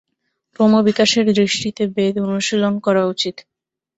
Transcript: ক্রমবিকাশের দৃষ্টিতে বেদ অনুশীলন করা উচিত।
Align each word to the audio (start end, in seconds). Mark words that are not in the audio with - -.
ক্রমবিকাশের 0.55 1.25
দৃষ্টিতে 1.31 1.83
বেদ 1.95 2.15
অনুশীলন 2.25 2.73
করা 2.85 3.03
উচিত। 3.05 3.35